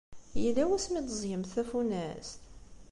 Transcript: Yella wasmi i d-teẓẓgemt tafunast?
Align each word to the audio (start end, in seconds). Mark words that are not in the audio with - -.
Yella 0.43 0.63
wasmi 0.69 0.97
i 0.99 1.01
d-teẓẓgemt 1.01 1.51
tafunast? 1.55 2.41